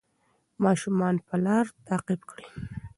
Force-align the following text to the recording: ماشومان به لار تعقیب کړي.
ماشومان 0.63 1.15
به 1.25 1.35
لار 1.45 1.65
تعقیب 1.87 2.21
کړي. 2.29 2.45